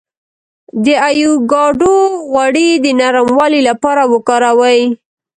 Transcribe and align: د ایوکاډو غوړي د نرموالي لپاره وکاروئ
د 0.85 0.87
ایوکاډو 1.07 1.95
غوړي 2.31 2.69
د 2.83 2.85
نرموالي 2.99 3.61
لپاره 3.69 4.01
وکاروئ 4.13 4.81